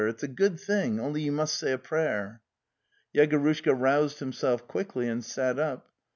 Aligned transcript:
It's 0.07 0.23
a 0.23 0.27
good 0.27 0.59
thing, 0.59 0.99
only 0.99 1.21
you 1.21 1.31
must 1.31 1.53
say 1.55 1.73
a 1.73 1.77
prayer." 1.77 2.41
Yegorushka 3.13 3.79
roused 3.79 4.17
himself 4.17 4.67
quickly 4.67 5.07
and 5.07 5.23
sat 5.23 5.59
up. 5.59 5.91